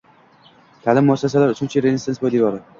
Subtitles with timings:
[0.87, 2.67] Ta’lim muassasalari– “Uchinchi renesans” poydevori